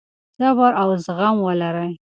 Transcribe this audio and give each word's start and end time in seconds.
صبر 0.37 0.71
او 0.81 0.89
زغم 1.05 1.35
ولرئ. 1.45 1.91